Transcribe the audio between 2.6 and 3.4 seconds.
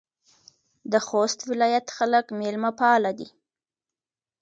پاله دي.